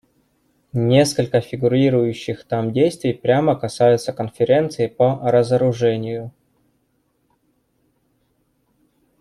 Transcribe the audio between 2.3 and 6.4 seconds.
там действий прямо касаются Конференции по разоружению.